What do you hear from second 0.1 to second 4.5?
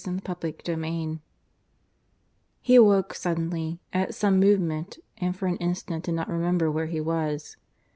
CHAPTER V (I) He awoke suddenly, at some